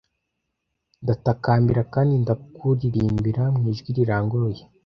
[1.03, 4.63] ndatakambira kandi ndakuririmbira mu ijwi riranguruye